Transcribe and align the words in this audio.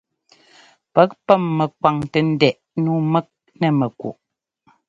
Pɛk 0.93 1.09
pɛ́m 1.25 1.41
mɛkwaŋtɛ 1.57 2.19
ndɛꞌɛ 2.29 2.59
nǔu 2.83 2.97
mɛk 3.13 3.27
nɛ 3.59 3.67
mɛkuꞌ. 3.79 4.13